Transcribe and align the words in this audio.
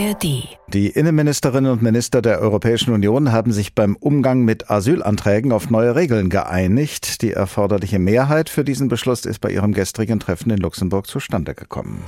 ARD. 0.00 0.48
Die 0.68 0.88
Innenministerinnen 0.88 1.70
und 1.70 1.82
Minister 1.82 2.22
der 2.22 2.40
Europäischen 2.40 2.92
Union 2.92 3.32
haben 3.32 3.52
sich 3.52 3.74
beim 3.74 3.96
Umgang 3.96 4.44
mit 4.44 4.70
Asylanträgen 4.70 5.52
auf 5.52 5.70
neue 5.70 5.94
Regeln 5.94 6.30
geeinigt. 6.30 7.22
Die 7.22 7.32
erforderliche 7.32 7.98
Mehrheit 7.98 8.48
für 8.48 8.64
diesen 8.64 8.88
Beschluss 8.88 9.24
ist 9.24 9.40
bei 9.40 9.50
ihrem 9.50 9.72
gestrigen 9.72 10.20
Treffen 10.20 10.50
in 10.50 10.58
Luxemburg 10.58 11.06
zustande 11.06 11.54
gekommen. 11.54 12.02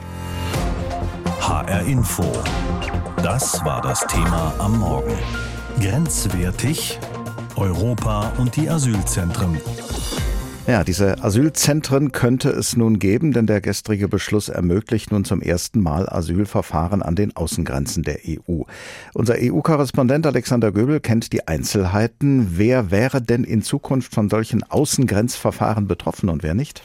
HR 1.40 1.86
Info. 1.86 2.24
Das 3.22 3.64
war 3.64 3.82
das 3.82 4.06
Thema 4.06 4.54
am 4.58 4.78
Morgen. 4.78 5.14
Grenzwertig 5.80 6.98
Europa 7.56 8.32
und 8.38 8.56
die 8.56 8.68
Asylzentren. 8.68 9.60
Ja, 10.68 10.84
diese 10.84 11.24
Asylzentren 11.24 12.12
könnte 12.12 12.48
es 12.50 12.76
nun 12.76 13.00
geben, 13.00 13.32
denn 13.32 13.48
der 13.48 13.60
gestrige 13.60 14.06
Beschluss 14.06 14.48
ermöglicht 14.48 15.10
nun 15.10 15.24
zum 15.24 15.42
ersten 15.42 15.80
Mal 15.80 16.08
Asylverfahren 16.08 17.02
an 17.02 17.16
den 17.16 17.34
Außengrenzen 17.34 18.04
der 18.04 18.20
EU. 18.24 18.62
Unser 19.12 19.34
EU-Korrespondent 19.40 20.24
Alexander 20.24 20.70
Göbel 20.70 21.00
kennt 21.00 21.32
die 21.32 21.48
Einzelheiten. 21.48 22.56
Wer 22.56 22.92
wäre 22.92 23.20
denn 23.20 23.42
in 23.42 23.62
Zukunft 23.62 24.14
von 24.14 24.30
solchen 24.30 24.62
Außengrenzverfahren 24.62 25.88
betroffen 25.88 26.28
und 26.28 26.44
wer 26.44 26.54
nicht? 26.54 26.84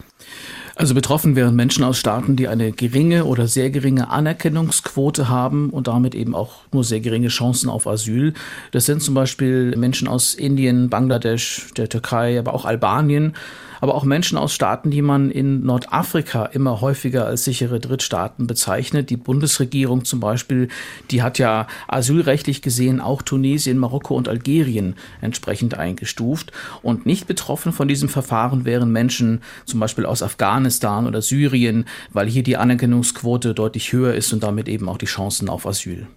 Also 0.75 0.95
betroffen 0.95 1.35
wären 1.35 1.55
Menschen 1.55 1.83
aus 1.83 1.99
Staaten, 1.99 2.35
die 2.35 2.47
eine 2.47 2.71
geringe 2.71 3.25
oder 3.25 3.47
sehr 3.47 3.69
geringe 3.69 4.09
Anerkennungsquote 4.09 5.29
haben 5.29 5.69
und 5.69 5.87
damit 5.87 6.15
eben 6.15 6.33
auch 6.33 6.61
nur 6.71 6.83
sehr 6.83 6.99
geringe 6.99 7.27
Chancen 7.27 7.69
auf 7.69 7.85
Asyl. 7.85 8.33
Das 8.71 8.85
sind 8.85 9.03
zum 9.03 9.13
Beispiel 9.13 9.75
Menschen 9.77 10.07
aus 10.07 10.33
Indien, 10.33 10.89
Bangladesch, 10.89 11.67
der 11.77 11.89
Türkei, 11.89 12.39
aber 12.39 12.55
auch 12.55 12.65
Albanien 12.65 13.33
aber 13.81 13.95
auch 13.95 14.03
Menschen 14.03 14.37
aus 14.37 14.53
Staaten, 14.53 14.91
die 14.91 15.01
man 15.01 15.31
in 15.31 15.63
Nordafrika 15.65 16.45
immer 16.45 16.81
häufiger 16.81 17.25
als 17.25 17.43
sichere 17.43 17.79
Drittstaaten 17.79 18.47
bezeichnet. 18.47 19.09
Die 19.09 19.17
Bundesregierung 19.17 20.05
zum 20.05 20.19
Beispiel, 20.19 20.69
die 21.11 21.21
hat 21.21 21.39
ja 21.39 21.67
asylrechtlich 21.87 22.61
gesehen 22.61 23.01
auch 23.01 23.21
Tunesien, 23.21 23.77
Marokko 23.77 24.15
und 24.15 24.27
Algerien 24.27 24.95
entsprechend 25.21 25.77
eingestuft. 25.77 26.51
Und 26.81 27.05
nicht 27.05 27.27
betroffen 27.27 27.71
von 27.71 27.87
diesem 27.87 28.09
Verfahren 28.09 28.65
wären 28.65 28.91
Menschen 28.91 29.41
zum 29.65 29.79
Beispiel 29.79 30.05
aus 30.05 30.23
Afghanistan 30.23 31.07
oder 31.07 31.21
Syrien, 31.21 31.85
weil 32.11 32.27
hier 32.27 32.43
die 32.43 32.57
Anerkennungsquote 32.57 33.53
deutlich 33.53 33.93
höher 33.93 34.13
ist 34.13 34.33
und 34.33 34.43
damit 34.43 34.67
eben 34.67 34.89
auch 34.89 34.97
die 34.97 35.05
Chancen 35.05 35.49
auf 35.49 35.65
Asyl. 35.65 36.07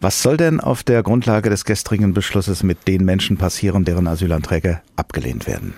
Was 0.00 0.22
soll 0.22 0.36
denn 0.36 0.60
auf 0.60 0.82
der 0.82 1.02
Grundlage 1.02 1.48
des 1.50 1.64
gestrigen 1.64 2.12
Beschlusses 2.12 2.62
mit 2.62 2.88
den 2.88 3.04
Menschen 3.04 3.36
passieren, 3.36 3.84
deren 3.84 4.06
Asylanträge 4.06 4.80
abgelehnt 4.96 5.46
werden? 5.46 5.74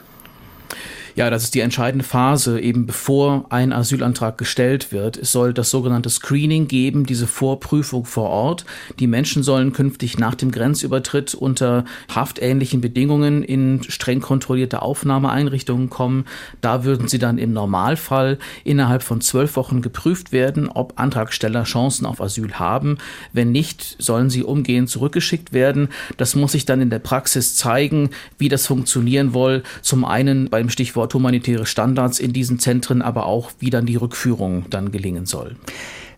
Ja, 1.16 1.30
das 1.30 1.44
ist 1.44 1.54
die 1.54 1.60
entscheidende 1.60 2.04
Phase, 2.04 2.60
eben 2.60 2.86
bevor 2.86 3.46
ein 3.50 3.72
Asylantrag 3.72 4.36
gestellt 4.36 4.90
wird. 4.90 5.16
Es 5.16 5.30
soll 5.30 5.54
das 5.54 5.70
sogenannte 5.70 6.10
Screening 6.10 6.66
geben, 6.66 7.06
diese 7.06 7.28
Vorprüfung 7.28 8.04
vor 8.04 8.30
Ort. 8.30 8.64
Die 8.98 9.06
Menschen 9.06 9.44
sollen 9.44 9.72
künftig 9.72 10.18
nach 10.18 10.34
dem 10.34 10.50
Grenzübertritt 10.50 11.34
unter 11.34 11.84
haftähnlichen 12.12 12.80
Bedingungen 12.80 13.44
in 13.44 13.84
streng 13.84 14.20
kontrollierte 14.20 14.82
Aufnahmeeinrichtungen 14.82 15.88
kommen. 15.88 16.24
Da 16.60 16.82
würden 16.82 17.06
sie 17.06 17.20
dann 17.20 17.38
im 17.38 17.52
Normalfall 17.52 18.38
innerhalb 18.64 19.04
von 19.04 19.20
zwölf 19.20 19.54
Wochen 19.54 19.82
geprüft 19.82 20.32
werden, 20.32 20.68
ob 20.68 20.98
Antragsteller 20.98 21.62
Chancen 21.62 22.06
auf 22.06 22.20
Asyl 22.20 22.54
haben. 22.54 22.98
Wenn 23.32 23.52
nicht, 23.52 24.02
sollen 24.02 24.30
sie 24.30 24.42
umgehend 24.42 24.90
zurückgeschickt 24.90 25.52
werden. 25.52 25.90
Das 26.16 26.34
muss 26.34 26.52
sich 26.52 26.64
dann 26.64 26.80
in 26.80 26.90
der 26.90 26.98
Praxis 26.98 27.54
zeigen, 27.54 28.10
wie 28.36 28.48
das 28.48 28.66
funktionieren 28.66 29.32
soll. 29.32 29.62
Zum 29.80 30.04
einen 30.04 30.50
beim 30.50 30.70
Stichwort 30.70 31.03
Stichwort 31.04 31.14
humanitäre 31.14 31.66
Standards 31.66 32.18
in 32.18 32.32
diesen 32.32 32.58
Zentren, 32.58 33.02
aber 33.02 33.26
auch 33.26 33.50
wie 33.58 33.70
dann 33.70 33.84
die 33.84 33.96
Rückführung 33.96 34.64
dann 34.70 34.90
gelingen 34.90 35.26
soll. 35.26 35.56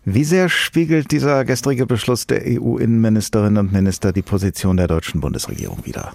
Wie 0.05 0.23
sehr 0.23 0.47
spiegelt 0.47 1.11
dieser 1.11 1.43
gestrige 1.43 1.85
Beschluss 1.85 2.27
der 2.27 2.43
EU-Innenministerinnen 2.45 3.57
und 3.57 3.73
Minister 3.73 4.13
die 4.13 4.21
Position 4.21 4.77
der 4.77 4.87
deutschen 4.87 5.19
Bundesregierung 5.19 5.85
wider? 5.85 6.13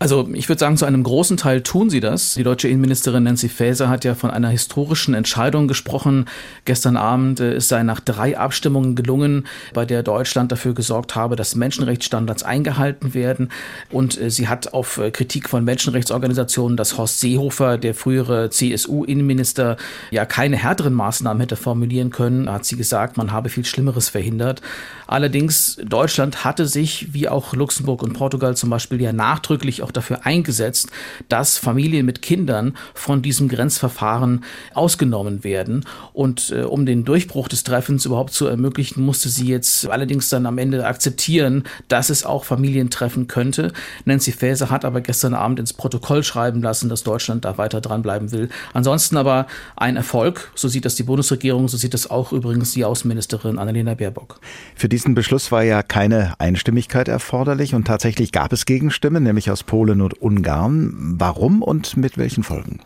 Also 0.00 0.28
ich 0.32 0.48
würde 0.48 0.60
sagen, 0.60 0.76
zu 0.76 0.84
einem 0.84 1.02
großen 1.02 1.36
Teil 1.36 1.60
tun 1.62 1.90
sie 1.90 1.98
das. 1.98 2.34
Die 2.34 2.44
deutsche 2.44 2.68
Innenministerin 2.68 3.24
Nancy 3.24 3.48
Faeser 3.48 3.88
hat 3.88 4.04
ja 4.04 4.14
von 4.14 4.30
einer 4.30 4.48
historischen 4.48 5.12
Entscheidung 5.12 5.66
gesprochen. 5.66 6.26
Gestern 6.64 6.96
Abend 6.96 7.40
äh, 7.40 7.54
es 7.54 7.66
sei 7.66 7.82
nach 7.82 7.98
drei 7.98 8.38
Abstimmungen 8.38 8.94
gelungen, 8.94 9.48
bei 9.74 9.84
der 9.84 10.04
Deutschland 10.04 10.52
dafür 10.52 10.72
gesorgt 10.72 11.16
habe, 11.16 11.34
dass 11.34 11.56
Menschenrechtsstandards 11.56 12.44
eingehalten 12.44 13.12
werden. 13.12 13.50
Und 13.90 14.20
äh, 14.20 14.30
sie 14.30 14.46
hat 14.46 14.72
auf 14.72 14.98
äh, 14.98 15.10
Kritik 15.10 15.48
von 15.48 15.64
Menschenrechtsorganisationen, 15.64 16.76
dass 16.76 16.96
Horst 16.96 17.18
Seehofer, 17.18 17.76
der 17.76 17.94
frühere 17.94 18.50
CSU-Innenminister, 18.50 19.78
ja 20.12 20.24
keine 20.26 20.56
härteren 20.56 20.94
Maßnahmen 20.94 21.40
hätte 21.40 21.56
formulieren 21.56 22.10
können, 22.10 22.48
hat 22.48 22.64
sie 22.64 22.76
gesagt, 22.76 23.16
man 23.16 23.32
habe 23.32 23.48
viel 23.48 23.64
Schlimmeres 23.64 24.10
verhindert. 24.10 24.62
Allerdings, 25.08 25.78
Deutschland 25.84 26.44
hatte 26.44 26.66
sich, 26.66 27.14
wie 27.14 27.28
auch 27.28 27.54
Luxemburg 27.54 28.02
und 28.02 28.12
Portugal 28.12 28.54
zum 28.56 28.70
Beispiel, 28.70 29.00
ja 29.00 29.12
nachdrücklich 29.12 29.82
auch 29.88 29.92
dafür 29.92 30.26
eingesetzt, 30.26 30.90
dass 31.28 31.58
Familien 31.58 32.06
mit 32.06 32.22
Kindern 32.22 32.76
von 32.94 33.22
diesem 33.22 33.48
Grenzverfahren 33.48 34.44
ausgenommen 34.74 35.44
werden. 35.44 35.84
Und 36.12 36.50
äh, 36.50 36.62
um 36.62 36.86
den 36.86 37.04
Durchbruch 37.04 37.48
des 37.48 37.64
Treffens 37.64 38.04
überhaupt 38.04 38.32
zu 38.32 38.46
ermöglichen, 38.46 39.04
musste 39.04 39.28
sie 39.28 39.46
jetzt 39.46 39.88
allerdings 39.88 40.28
dann 40.28 40.46
am 40.46 40.58
Ende 40.58 40.86
akzeptieren, 40.86 41.64
dass 41.88 42.10
es 42.10 42.24
auch 42.24 42.44
Familien 42.44 42.90
treffen 42.90 43.26
könnte. 43.28 43.72
Nancy 44.04 44.32
Faeser 44.32 44.70
hat 44.70 44.84
aber 44.84 45.00
gestern 45.00 45.34
Abend 45.34 45.58
ins 45.58 45.72
Protokoll 45.72 46.22
schreiben 46.22 46.62
lassen, 46.62 46.88
dass 46.88 47.02
Deutschland 47.02 47.44
da 47.44 47.56
weiter 47.58 47.80
dranbleiben 47.80 48.30
will. 48.32 48.48
Ansonsten 48.74 49.16
aber 49.16 49.46
ein 49.76 49.96
Erfolg, 49.96 50.50
so 50.54 50.68
sieht 50.68 50.84
das 50.84 50.96
die 50.96 51.02
Bundesregierung, 51.02 51.68
so 51.68 51.76
sieht 51.76 51.94
das 51.94 52.10
auch 52.10 52.32
übrigens 52.32 52.72
die 52.72 52.84
Außenministerin 52.84 53.58
Annalena 53.58 53.94
Baerbock. 53.94 54.40
Für 54.74 54.88
diesen 54.88 55.14
Beschluss 55.14 55.50
war 55.50 55.62
ja 55.62 55.82
keine 55.82 56.34
Einstimmigkeit 56.38 57.08
erforderlich 57.08 57.74
und 57.74 57.86
tatsächlich 57.86 58.32
gab 58.32 58.52
es 58.52 58.66
Gegenstimmen, 58.66 59.22
nämlich 59.22 59.50
aus 59.50 59.62
Polen 59.62 59.77
Polen 59.78 60.00
und 60.00 60.20
Ungarn. 60.20 60.92
Warum 61.20 61.62
und 61.62 61.96
mit 61.96 62.18
welchen 62.18 62.42
Folgen? 62.42 62.80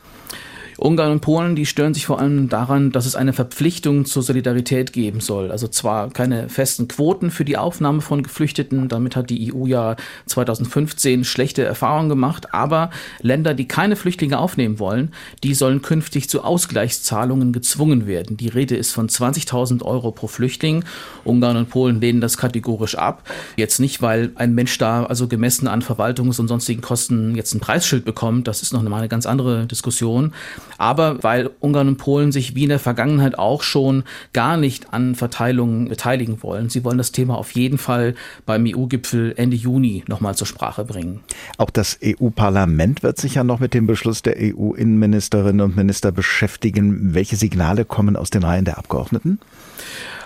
Ungarn 0.82 1.12
und 1.12 1.20
Polen, 1.20 1.54
die 1.54 1.65
stören 1.65 1.94
sich 1.94 2.06
vor 2.06 2.19
allem 2.19 2.48
daran, 2.48 2.91
dass 2.91 3.06
es 3.06 3.15
eine 3.15 3.32
Verpflichtung 3.32 4.04
zur 4.04 4.25
Solidarität 4.25 4.93
geben 4.93 5.20
soll. 5.20 5.53
Also 5.53 5.69
zwar 5.69 6.10
keine 6.10 6.48
festen 6.48 6.88
Quoten 6.88 7.31
für 7.31 7.44
die 7.44 7.56
Aufnahme 7.56 8.00
von 8.00 8.25
Geflüchteten, 8.25 8.88
damit 8.88 9.15
hat 9.15 9.31
die 9.31 9.54
EU 9.54 9.66
ja 9.66 9.94
2015 10.26 11.22
schlechte 11.25 11.62
Erfahrungen 11.62 12.09
gemacht, 12.09 12.53
aber 12.53 12.91
Länder, 13.20 13.54
die 13.54 13.69
keine 13.69 13.94
Flüchtlinge 13.94 14.38
aufnehmen 14.38 14.81
wollen, 14.81 15.12
die 15.44 15.54
sollen 15.54 15.82
künftig 15.82 16.28
zu 16.28 16.43
Ausgleichszahlungen 16.43 17.53
gezwungen 17.53 18.09
werden. 18.09 18.37
Die 18.37 18.49
Rede 18.49 18.75
ist 18.75 18.91
von 18.91 19.09
20.000 19.09 19.82
Euro 19.84 20.10
pro 20.10 20.26
Flüchtling. 20.26 20.84
Ungarn 21.22 21.56
und 21.56 21.70
Polen 21.70 22.00
lehnen 22.00 22.20
das 22.20 22.37
kategorisch 22.37 22.97
ab. 22.97 23.22
Jetzt 23.56 23.78
nicht, 23.78 24.03
weil 24.03 24.32
ein 24.34 24.53
Mensch 24.54 24.76
da 24.78 25.04
also 25.04 25.28
gemessen 25.28 25.69
an 25.69 25.82
Verwaltungs- 25.82 26.41
und 26.41 26.49
sonstigen 26.49 26.82
Kosten 26.82 27.37
jetzt 27.37 27.54
ein 27.54 27.60
Preisschild 27.60 28.04
bekommt, 28.04 28.49
das 28.49 28.62
ist 28.62 28.72
noch 28.72 28.84
eine 28.84 29.09
ganz 29.09 29.26
andere 29.26 29.66
Diskussion 29.66 30.32
aber 30.78 31.22
weil 31.22 31.50
Ungarn 31.60 31.88
und 31.88 31.97
Polen 31.97 32.33
sich 32.33 32.55
wie 32.55 32.65
in 32.65 32.69
der 32.69 32.78
Vergangenheit 32.78 33.38
auch 33.38 33.62
schon 33.62 34.05
gar 34.33 34.56
nicht 34.56 34.93
an 34.93 35.15
Verteilungen 35.15 35.88
beteiligen 35.88 36.43
wollen. 36.43 36.69
Sie 36.69 36.84
wollen 36.84 36.99
das 36.99 37.12
Thema 37.12 37.37
auf 37.37 37.53
jeden 37.53 37.78
Fall 37.78 38.15
beim 38.47 38.65
EU-Gipfel 38.66 39.34
Ende 39.37 39.56
Juni 39.56 40.05
nochmal 40.06 40.34
zur 40.34 40.47
Sprache 40.47 40.84
bringen. 40.84 41.21
Auch 41.59 41.71
das 41.71 41.99
EU-Parlament 42.05 43.03
wird 43.03 43.19
sich 43.19 43.34
ja 43.34 43.44
noch 43.44 43.61
mit 43.61 43.75
dem 43.75 43.87
Beschluss 43.87 44.22
der 44.22 44.37
EU-Innenministerinnen 44.38 45.61
und 45.61 45.77
Minister 45.77 46.12
beschäftigen. 46.12 47.15
Welche 47.15 47.37
Signale 47.37 47.84
kommen 47.84 48.16
aus 48.16 48.31
den 48.31 48.43
Reihen 48.43 48.65
der 48.65 48.78
Abgeordneten? 48.78 49.38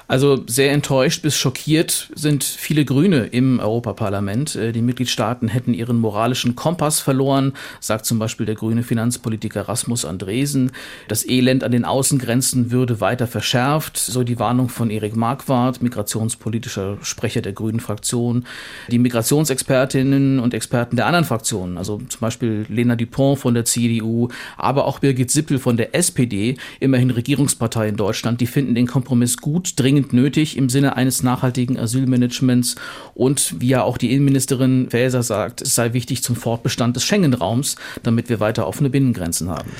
Also 0.08 0.44
sehr 0.46 0.70
enttäuscht 0.70 1.22
bis 1.22 1.36
schockiert 1.36 2.10
sind 2.14 2.44
viele 2.44 2.84
Grüne 2.84 3.26
im 3.26 3.58
Europaparlament. 3.58 4.54
Äh, 4.54 4.72
die 4.72 4.82
Mitgliedstaaten 4.82 5.48
hätten 5.48 5.74
ihren 5.74 5.98
moralischen 5.98 6.54
Kompass 6.54 7.00
verloren, 7.00 7.54
sagt 7.80 8.06
zum 8.06 8.18
Beispiel 8.18 8.46
der 8.46 8.54
grüne 8.54 8.84
Finanzpolitiker 8.84 9.62
Rasmus 9.62 10.04
Andresen. 10.04 10.70
Das 11.08 11.28
Elend 11.28 11.64
an 11.64 11.72
den 11.72 11.84
Außengrenzen 11.84 12.70
würde 12.70 13.00
weiter 13.00 13.26
verschärft, 13.26 13.98
so 13.98 14.22
die 14.22 14.38
Warnung 14.38 14.68
von 14.68 14.90
Erik 14.90 15.16
Marquardt, 15.16 15.82
migrationspolitischer 15.82 16.98
Sprecher 17.02 17.42
der 17.42 17.52
grünen 17.52 17.80
Fraktion. 17.80 18.46
Die 18.88 19.00
Migrationsexpertinnen 19.00 20.38
und 20.38 20.54
Experten 20.54 20.96
der 20.96 21.06
anderen 21.06 21.24
Fraktionen, 21.24 21.78
also 21.78 22.00
zum 22.08 22.20
Beispiel 22.20 22.64
Lena 22.68 22.94
Dupont 22.94 23.40
von 23.40 23.54
der 23.54 23.64
CDU, 23.64 24.28
aber 24.56 24.84
auch 24.84 25.00
Birgit 25.00 25.32
Sippel 25.32 25.58
von 25.58 25.76
der 25.76 25.96
SPD, 25.96 26.56
immerhin 26.78 27.10
Regierungspartei 27.10 27.88
in 27.88 27.96
Deutschland, 27.96 28.40
die 28.40 28.46
finden 28.46 28.76
den 28.76 28.86
Kompromiss 28.86 29.38
gut, 29.38 29.72
dringend 29.76 29.95
dringend 29.96 30.12
nötig 30.12 30.56
im 30.56 30.68
Sinne 30.68 30.96
eines 30.96 31.22
nachhaltigen 31.22 31.78
Asylmanagements 31.78 32.76
und 33.14 33.54
wie 33.60 33.68
ja 33.68 33.82
auch 33.82 33.98
die 33.98 34.12
Innenministerin 34.12 34.88
Faeser 34.90 35.22
sagt, 35.22 35.62
es 35.62 35.74
sei 35.74 35.92
wichtig 35.92 36.22
zum 36.22 36.36
Fortbestand 36.36 36.96
des 36.96 37.04
Schengen-Raums, 37.04 37.76
damit 38.02 38.28
wir 38.28 38.40
weiter 38.40 38.66
offene 38.66 38.90
Binnengrenzen 38.90 39.48
haben. 39.48 39.70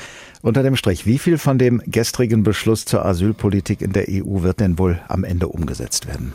Unter 0.41 0.63
dem 0.63 0.75
Strich, 0.75 1.05
wie 1.05 1.17
viel 1.17 1.37
von 1.37 1.57
dem 1.57 1.81
gestrigen 1.85 2.43
Beschluss 2.43 2.85
zur 2.85 3.05
Asylpolitik 3.05 3.81
in 3.81 3.91
der 3.91 4.05
EU 4.09 4.41
wird 4.41 4.59
denn 4.59 4.79
wohl 4.79 4.99
am 5.07 5.23
Ende 5.23 5.47
umgesetzt 5.47 6.07
werden? 6.07 6.33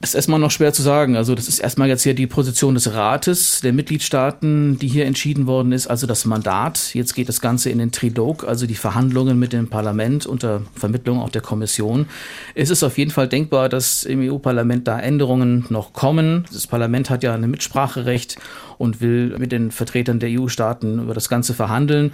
Das 0.00 0.10
ist 0.10 0.14
erstmal 0.16 0.40
noch 0.40 0.50
schwer 0.50 0.72
zu 0.72 0.82
sagen. 0.82 1.16
Also 1.16 1.34
das 1.34 1.48
ist 1.48 1.60
erstmal 1.60 1.88
jetzt 1.88 2.02
hier 2.02 2.14
die 2.14 2.26
Position 2.26 2.74
des 2.74 2.92
Rates 2.92 3.60
der 3.62 3.72
Mitgliedstaaten, 3.72 4.78
die 4.78 4.88
hier 4.88 5.06
entschieden 5.06 5.46
worden 5.46 5.72
ist, 5.72 5.86
also 5.86 6.06
das 6.06 6.24
Mandat. 6.24 6.94
Jetzt 6.94 7.14
geht 7.14 7.28
das 7.28 7.40
Ganze 7.40 7.70
in 7.70 7.78
den 7.78 7.92
Trilog, 7.92 8.44
also 8.46 8.66
die 8.66 8.74
Verhandlungen 8.74 9.38
mit 9.38 9.52
dem 9.52 9.68
Parlament 9.68 10.26
unter 10.26 10.62
Vermittlung 10.74 11.20
auch 11.20 11.30
der 11.30 11.42
Kommission. 11.42 12.06
Es 12.54 12.70
ist 12.70 12.82
auf 12.82 12.98
jeden 12.98 13.10
Fall 13.10 13.28
denkbar, 13.28 13.68
dass 13.68 14.04
im 14.04 14.20
EU-Parlament 14.20 14.86
da 14.86 14.98
Änderungen 14.98 15.64
noch 15.70 15.92
kommen. 15.92 16.44
Das 16.52 16.66
Parlament 16.66 17.08
hat 17.08 17.22
ja 17.22 17.34
ein 17.34 17.50
Mitspracherecht 17.50 18.36
und 18.78 19.00
will 19.00 19.36
mit 19.38 19.52
den 19.52 19.70
Vertretern 19.70 20.18
der 20.18 20.30
EU-Staaten 20.30 21.00
über 21.00 21.14
das 21.14 21.28
Ganze 21.28 21.54
verhandeln. 21.54 22.12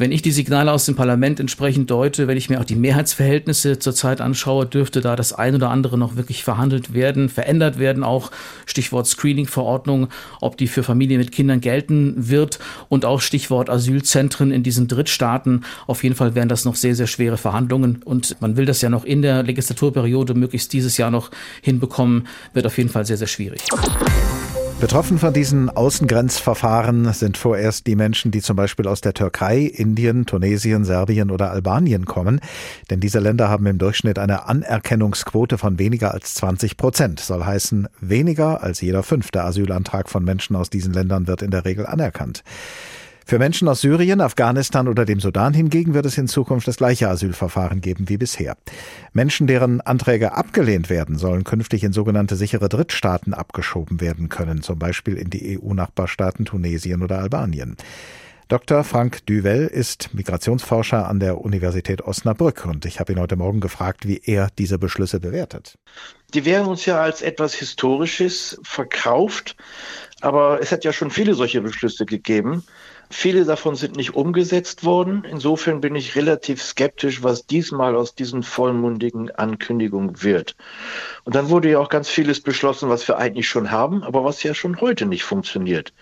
Wenn 0.00 0.12
ich 0.12 0.22
die 0.22 0.30
Signale 0.30 0.70
aus 0.70 0.86
dem 0.86 0.94
Parlament 0.94 1.40
entsprechend 1.40 1.90
deute, 1.90 2.28
wenn 2.28 2.36
ich 2.36 2.48
mir 2.48 2.60
auch 2.60 2.64
die 2.64 2.76
Mehrheitsverhältnisse 2.76 3.80
zurzeit 3.80 4.20
anschaue, 4.20 4.64
dürfte 4.64 5.00
da 5.00 5.16
das 5.16 5.32
ein 5.32 5.56
oder 5.56 5.70
andere 5.70 5.98
noch 5.98 6.14
wirklich 6.14 6.44
verhandelt 6.44 6.94
werden, 6.94 7.28
verändert 7.28 7.80
werden, 7.80 8.04
auch 8.04 8.30
Stichwort 8.64 9.08
Screening-Verordnung, 9.08 10.06
ob 10.40 10.56
die 10.56 10.68
für 10.68 10.84
Familien 10.84 11.18
mit 11.18 11.32
Kindern 11.32 11.60
gelten 11.60 12.14
wird 12.16 12.60
und 12.88 13.04
auch 13.04 13.20
Stichwort 13.20 13.68
Asylzentren 13.68 14.52
in 14.52 14.62
diesen 14.62 14.86
Drittstaaten. 14.86 15.64
Auf 15.88 16.04
jeden 16.04 16.14
Fall 16.14 16.36
wären 16.36 16.48
das 16.48 16.64
noch 16.64 16.76
sehr, 16.76 16.94
sehr 16.94 17.08
schwere 17.08 17.36
Verhandlungen 17.36 18.00
und 18.04 18.40
man 18.40 18.56
will 18.56 18.66
das 18.66 18.80
ja 18.80 18.90
noch 18.90 19.04
in 19.04 19.20
der 19.20 19.42
Legislaturperiode 19.42 20.34
möglichst 20.34 20.72
dieses 20.72 20.96
Jahr 20.96 21.10
noch 21.10 21.32
hinbekommen, 21.60 22.28
wird 22.52 22.66
auf 22.66 22.78
jeden 22.78 22.90
Fall 22.90 23.04
sehr, 23.04 23.16
sehr 23.16 23.26
schwierig. 23.26 23.62
Betroffen 24.80 25.18
von 25.18 25.32
diesen 25.32 25.70
Außengrenzverfahren 25.70 27.12
sind 27.12 27.36
vorerst 27.36 27.88
die 27.88 27.96
Menschen, 27.96 28.30
die 28.30 28.40
zum 28.40 28.54
Beispiel 28.54 28.86
aus 28.86 29.00
der 29.00 29.12
Türkei, 29.12 29.62
Indien, 29.62 30.24
Tunesien, 30.24 30.84
Serbien 30.84 31.32
oder 31.32 31.50
Albanien 31.50 32.04
kommen. 32.04 32.38
Denn 32.88 33.00
diese 33.00 33.18
Länder 33.18 33.48
haben 33.48 33.66
im 33.66 33.78
Durchschnitt 33.78 34.20
eine 34.20 34.46
Anerkennungsquote 34.46 35.58
von 35.58 35.80
weniger 35.80 36.14
als 36.14 36.34
20 36.34 36.76
Prozent. 36.76 37.18
Soll 37.18 37.44
heißen, 37.44 37.88
weniger 38.00 38.62
als 38.62 38.80
jeder 38.80 39.02
fünfte 39.02 39.42
Asylantrag 39.42 40.08
von 40.08 40.22
Menschen 40.22 40.54
aus 40.54 40.70
diesen 40.70 40.92
Ländern 40.92 41.26
wird 41.26 41.42
in 41.42 41.50
der 41.50 41.64
Regel 41.64 41.84
anerkannt. 41.84 42.44
Für 43.28 43.38
Menschen 43.38 43.68
aus 43.68 43.82
Syrien, 43.82 44.22
Afghanistan 44.22 44.88
oder 44.88 45.04
dem 45.04 45.20
Sudan 45.20 45.52
hingegen 45.52 45.92
wird 45.92 46.06
es 46.06 46.16
in 46.16 46.28
Zukunft 46.28 46.66
das 46.66 46.78
gleiche 46.78 47.10
Asylverfahren 47.10 47.82
geben 47.82 48.08
wie 48.08 48.16
bisher. 48.16 48.56
Menschen, 49.12 49.46
deren 49.46 49.82
Anträge 49.82 50.32
abgelehnt 50.32 50.88
werden, 50.88 51.18
sollen 51.18 51.44
künftig 51.44 51.84
in 51.84 51.92
sogenannte 51.92 52.36
sichere 52.36 52.70
Drittstaaten 52.70 53.34
abgeschoben 53.34 54.00
werden 54.00 54.30
können, 54.30 54.62
zum 54.62 54.78
Beispiel 54.78 55.18
in 55.18 55.28
die 55.28 55.58
EU-Nachbarstaaten 55.58 56.46
Tunesien 56.46 57.02
oder 57.02 57.18
Albanien. 57.18 57.76
Dr. 58.48 58.82
Frank 58.82 59.26
Duvel 59.26 59.66
ist 59.66 60.14
Migrationsforscher 60.14 61.06
an 61.06 61.20
der 61.20 61.38
Universität 61.38 62.00
Osnabrück 62.00 62.64
und 62.64 62.86
ich 62.86 62.98
habe 62.98 63.12
ihn 63.12 63.20
heute 63.20 63.36
Morgen 63.36 63.60
gefragt, 63.60 64.08
wie 64.08 64.22
er 64.24 64.48
diese 64.58 64.78
Beschlüsse 64.78 65.20
bewertet. 65.20 65.78
Die 66.32 66.46
werden 66.46 66.66
uns 66.66 66.86
ja 66.86 67.02
als 67.02 67.20
etwas 67.20 67.52
Historisches 67.52 68.58
verkauft, 68.62 69.54
aber 70.22 70.60
es 70.62 70.72
hat 70.72 70.84
ja 70.84 70.94
schon 70.94 71.10
viele 71.10 71.34
solche 71.34 71.60
Beschlüsse 71.60 72.06
gegeben. 72.06 72.64
Viele 73.10 73.44
davon 73.44 73.74
sind 73.74 73.96
nicht 73.96 74.14
umgesetzt 74.14 74.84
worden. 74.84 75.24
Insofern 75.28 75.80
bin 75.80 75.94
ich 75.94 76.14
relativ 76.14 76.62
skeptisch, 76.62 77.22
was 77.22 77.46
diesmal 77.46 77.96
aus 77.96 78.14
diesen 78.14 78.42
vollmundigen 78.42 79.30
Ankündigungen 79.30 80.22
wird. 80.22 80.56
Und 81.24 81.34
dann 81.34 81.48
wurde 81.48 81.70
ja 81.70 81.78
auch 81.78 81.88
ganz 81.88 82.08
vieles 82.08 82.40
beschlossen, 82.42 82.90
was 82.90 83.08
wir 83.08 83.16
eigentlich 83.16 83.48
schon 83.48 83.70
haben, 83.70 84.02
aber 84.02 84.24
was 84.24 84.42
ja 84.42 84.54
schon 84.54 84.80
heute 84.80 85.06
nicht 85.06 85.24
funktioniert. 85.24 85.92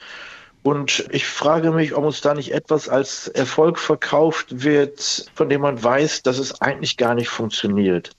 Und 0.64 1.06
ich 1.12 1.26
frage 1.26 1.70
mich, 1.70 1.94
ob 1.94 2.04
uns 2.04 2.22
da 2.22 2.34
nicht 2.34 2.52
etwas 2.52 2.88
als 2.88 3.28
Erfolg 3.28 3.78
verkauft 3.78 4.64
wird, 4.64 5.30
von 5.32 5.48
dem 5.48 5.60
man 5.60 5.80
weiß, 5.80 6.24
dass 6.24 6.38
es 6.38 6.60
eigentlich 6.60 6.96
gar 6.96 7.14
nicht 7.14 7.28
funktioniert. 7.28 8.10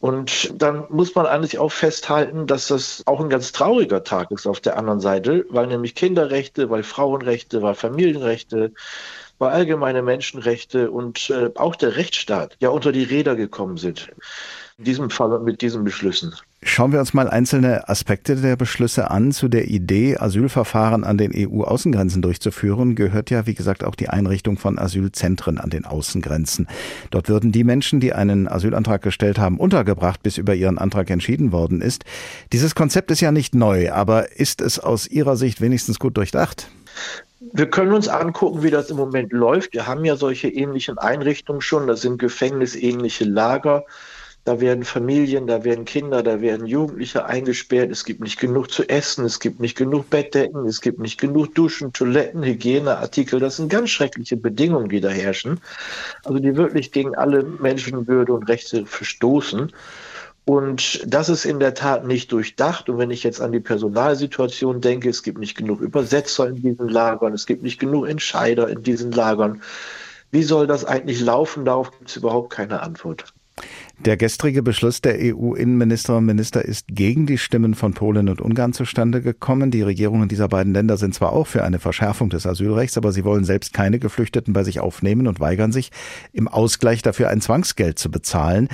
Und 0.00 0.62
dann 0.62 0.84
muss 0.90 1.14
man 1.16 1.26
eigentlich 1.26 1.58
auch 1.58 1.72
festhalten, 1.72 2.46
dass 2.46 2.68
das 2.68 3.02
auch 3.06 3.20
ein 3.20 3.30
ganz 3.30 3.50
trauriger 3.50 4.04
Tag 4.04 4.30
ist 4.30 4.46
auf 4.46 4.60
der 4.60 4.78
anderen 4.78 5.00
Seite, 5.00 5.44
weil 5.50 5.66
nämlich 5.66 5.96
Kinderrechte, 5.96 6.70
weil 6.70 6.84
Frauenrechte, 6.84 7.62
weil 7.62 7.74
Familienrechte, 7.74 8.72
weil 9.38 9.50
allgemeine 9.50 10.02
Menschenrechte 10.02 10.90
und 10.90 11.30
äh, 11.30 11.50
auch 11.54 11.76
der 11.76 11.96
Rechtsstaat 11.96 12.56
ja 12.60 12.70
unter 12.70 12.92
die 12.92 13.04
Räder 13.04 13.36
gekommen 13.36 13.76
sind 13.76 14.10
in 14.78 14.84
diesem 14.84 15.10
Fall 15.10 15.40
mit 15.40 15.60
diesen 15.60 15.82
Beschlüssen. 15.82 16.34
Schauen 16.62 16.92
wir 16.92 17.00
uns 17.00 17.12
mal 17.12 17.28
einzelne 17.28 17.88
Aspekte 17.88 18.36
der 18.36 18.54
Beschlüsse 18.54 19.10
an. 19.10 19.32
Zu 19.32 19.48
der 19.48 19.66
Idee, 19.66 20.16
Asylverfahren 20.16 21.02
an 21.02 21.18
den 21.18 21.32
EU-Außengrenzen 21.34 22.22
durchzuführen, 22.22 22.94
gehört 22.94 23.30
ja, 23.30 23.46
wie 23.46 23.54
gesagt, 23.54 23.82
auch 23.82 23.96
die 23.96 24.08
Einrichtung 24.08 24.56
von 24.56 24.78
Asylzentren 24.78 25.58
an 25.58 25.70
den 25.70 25.84
Außengrenzen. 25.84 26.68
Dort 27.10 27.28
würden 27.28 27.50
die 27.50 27.64
Menschen, 27.64 27.98
die 27.98 28.12
einen 28.12 28.46
Asylantrag 28.46 29.02
gestellt 29.02 29.38
haben, 29.38 29.58
untergebracht, 29.58 30.22
bis 30.22 30.38
über 30.38 30.54
ihren 30.54 30.78
Antrag 30.78 31.10
entschieden 31.10 31.50
worden 31.50 31.80
ist. 31.80 32.04
Dieses 32.52 32.76
Konzept 32.76 33.10
ist 33.10 33.20
ja 33.20 33.32
nicht 33.32 33.56
neu, 33.56 33.90
aber 33.92 34.38
ist 34.38 34.60
es 34.60 34.78
aus 34.78 35.08
Ihrer 35.08 35.36
Sicht 35.36 35.60
wenigstens 35.60 35.98
gut 35.98 36.16
durchdacht? 36.16 36.68
Wir 37.40 37.70
können 37.70 37.92
uns 37.92 38.08
angucken, 38.08 38.62
wie 38.62 38.70
das 38.70 38.90
im 38.90 38.96
Moment 38.96 39.32
läuft. 39.32 39.72
Wir 39.72 39.86
haben 39.86 40.04
ja 40.04 40.16
solche 40.16 40.48
ähnlichen 40.48 40.98
Einrichtungen 40.98 41.60
schon. 41.60 41.86
Das 41.86 42.00
sind 42.00 42.18
gefängnisähnliche 42.18 43.24
Lager. 43.24 43.84
Da 44.44 44.60
werden 44.60 44.82
Familien, 44.84 45.46
da 45.46 45.62
werden 45.62 45.84
Kinder, 45.84 46.22
da 46.22 46.40
werden 46.40 46.66
Jugendliche 46.66 47.26
eingesperrt. 47.26 47.90
Es 47.90 48.04
gibt 48.04 48.22
nicht 48.22 48.40
genug 48.40 48.70
zu 48.70 48.88
essen, 48.88 49.26
es 49.26 49.40
gibt 49.40 49.60
nicht 49.60 49.76
genug 49.76 50.08
Bettdecken, 50.08 50.66
es 50.66 50.80
gibt 50.80 51.00
nicht 51.00 51.20
genug 51.20 51.54
Duschen, 51.54 51.92
Toiletten, 51.92 52.42
Hygieneartikel. 52.42 53.40
Das 53.40 53.56
sind 53.56 53.68
ganz 53.68 53.90
schreckliche 53.90 54.38
Bedingungen, 54.38 54.88
die 54.88 55.00
da 55.00 55.10
herrschen. 55.10 55.60
Also 56.24 56.38
die 56.38 56.56
wirklich 56.56 56.92
gegen 56.92 57.14
alle 57.14 57.42
Menschenwürde 57.42 58.32
und 58.32 58.48
Rechte 58.48 58.86
verstoßen. 58.86 59.70
Und 60.48 61.04
das 61.06 61.28
ist 61.28 61.44
in 61.44 61.60
der 61.60 61.74
Tat 61.74 62.06
nicht 62.06 62.32
durchdacht. 62.32 62.88
Und 62.88 62.96
wenn 62.96 63.10
ich 63.10 63.22
jetzt 63.22 63.42
an 63.42 63.52
die 63.52 63.60
Personalsituation 63.60 64.80
denke, 64.80 65.10
es 65.10 65.22
gibt 65.22 65.38
nicht 65.38 65.58
genug 65.58 65.82
Übersetzer 65.82 66.48
in 66.48 66.56
diesen 66.56 66.88
Lagern, 66.88 67.34
es 67.34 67.44
gibt 67.44 67.62
nicht 67.62 67.78
genug 67.78 68.08
Entscheider 68.08 68.66
in 68.66 68.82
diesen 68.82 69.12
Lagern. 69.12 69.60
Wie 70.30 70.42
soll 70.42 70.66
das 70.66 70.86
eigentlich 70.86 71.20
laufen? 71.20 71.66
Darauf 71.66 71.90
gibt 71.90 72.08
es 72.08 72.16
überhaupt 72.16 72.48
keine 72.48 72.80
Antwort. 72.80 73.26
Der 73.98 74.16
gestrige 74.16 74.62
Beschluss 74.62 75.02
der 75.02 75.18
EU-Innenministerinnen 75.18 76.20
und 76.20 76.26
Minister 76.34 76.64
ist 76.64 76.86
gegen 76.88 77.26
die 77.26 77.36
Stimmen 77.36 77.74
von 77.74 77.92
Polen 77.92 78.30
und 78.30 78.40
Ungarn 78.40 78.72
zustande 78.72 79.20
gekommen. 79.20 79.70
Die 79.70 79.82
Regierungen 79.82 80.28
dieser 80.28 80.48
beiden 80.48 80.72
Länder 80.72 80.96
sind 80.96 81.14
zwar 81.14 81.34
auch 81.34 81.46
für 81.46 81.62
eine 81.62 81.78
Verschärfung 81.78 82.30
des 82.30 82.46
Asylrechts, 82.46 82.96
aber 82.96 83.12
sie 83.12 83.24
wollen 83.24 83.44
selbst 83.44 83.74
keine 83.74 83.98
Geflüchteten 83.98 84.54
bei 84.54 84.64
sich 84.64 84.80
aufnehmen 84.80 85.26
und 85.26 85.40
weigern 85.40 85.72
sich, 85.72 85.90
im 86.32 86.48
Ausgleich 86.48 87.02
dafür 87.02 87.28
ein 87.28 87.42
Zwangsgeld 87.42 87.98
zu 87.98 88.10
bezahlen. 88.10 88.68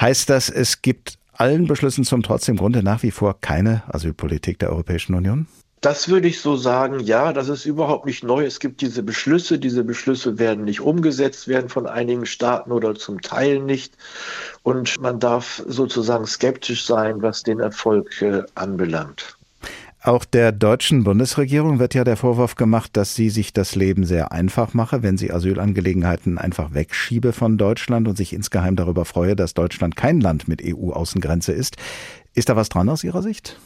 Heißt 0.00 0.28
das, 0.28 0.50
es 0.50 0.82
gibt 0.82 1.18
allen 1.32 1.66
Beschlüssen 1.66 2.04
zum 2.04 2.22
Trotz 2.22 2.48
im 2.48 2.56
Grunde 2.56 2.82
nach 2.82 3.02
wie 3.02 3.10
vor 3.10 3.40
keine 3.40 3.82
Asylpolitik 3.88 4.58
der 4.58 4.70
Europäischen 4.70 5.14
Union? 5.14 5.46
Das 5.82 6.08
würde 6.08 6.26
ich 6.26 6.40
so 6.40 6.56
sagen, 6.56 7.00
ja, 7.00 7.32
das 7.32 7.48
ist 7.48 7.66
überhaupt 7.66 8.06
nicht 8.06 8.24
neu. 8.24 8.44
Es 8.44 8.60
gibt 8.60 8.80
diese 8.80 9.02
Beschlüsse, 9.02 9.58
diese 9.58 9.84
Beschlüsse 9.84 10.38
werden 10.38 10.64
nicht 10.64 10.80
umgesetzt 10.80 11.48
werden 11.48 11.68
von 11.68 11.86
einigen 11.86 12.26
Staaten 12.26 12.72
oder 12.72 12.94
zum 12.94 13.20
Teil 13.20 13.60
nicht. 13.60 13.94
Und 14.62 15.00
man 15.00 15.20
darf 15.20 15.62
sozusagen 15.66 16.26
skeptisch 16.26 16.86
sein, 16.86 17.22
was 17.22 17.42
den 17.42 17.60
Erfolg 17.60 18.20
äh, 18.22 18.42
anbelangt. 18.54 19.35
Auch 20.06 20.24
der 20.24 20.52
deutschen 20.52 21.02
Bundesregierung 21.02 21.80
wird 21.80 21.94
ja 21.94 22.04
der 22.04 22.16
Vorwurf 22.16 22.54
gemacht, 22.54 22.96
dass 22.96 23.16
sie 23.16 23.28
sich 23.28 23.52
das 23.52 23.74
Leben 23.74 24.04
sehr 24.04 24.30
einfach 24.30 24.72
mache, 24.72 25.02
wenn 25.02 25.18
sie 25.18 25.32
Asylangelegenheiten 25.32 26.38
einfach 26.38 26.72
wegschiebe 26.74 27.32
von 27.32 27.58
Deutschland 27.58 28.06
und 28.06 28.16
sich 28.16 28.32
insgeheim 28.32 28.76
darüber 28.76 29.04
freue, 29.04 29.34
dass 29.34 29.54
Deutschland 29.54 29.96
kein 29.96 30.20
Land 30.20 30.46
mit 30.46 30.62
EU-Außengrenze 30.64 31.50
ist. 31.50 31.76
Ist 32.34 32.48
da 32.48 32.54
was 32.54 32.68
dran 32.68 32.88
aus 32.88 33.02
Ihrer 33.02 33.20
Sicht? 33.20 33.58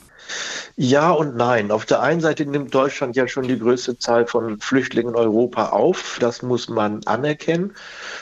Ja 0.77 1.11
und 1.11 1.37
nein. 1.37 1.71
Auf 1.71 1.85
der 1.85 2.01
einen 2.01 2.21
Seite 2.21 2.47
nimmt 2.47 2.75
Deutschland 2.75 3.17
ja 3.17 3.29
schon 3.29 3.47
die 3.47 3.59
größte 3.59 3.99
Zahl 3.99 4.27
von 4.27 4.59
Flüchtlingen 4.61 5.15
in 5.15 5.21
Europa 5.21 5.71
auf. 5.71 6.17
Das 6.21 6.43
muss 6.43 6.69
man 6.69 7.03
anerkennen. 7.05 7.75